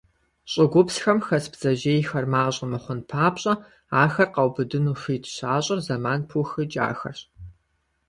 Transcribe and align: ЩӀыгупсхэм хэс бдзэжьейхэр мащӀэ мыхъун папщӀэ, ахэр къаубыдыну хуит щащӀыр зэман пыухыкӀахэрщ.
ЩӀыгупсхэм 0.51 1.19
хэс 1.25 1.45
бдзэжьейхэр 1.51 2.25
мащӀэ 2.31 2.65
мыхъун 2.71 2.99
папщӀэ, 3.09 3.53
ахэр 4.03 4.29
къаубыдыну 4.33 4.97
хуит 5.01 5.23
щащӀыр 5.35 5.79
зэман 5.85 6.21
пыухыкӀахэрщ. 6.29 7.19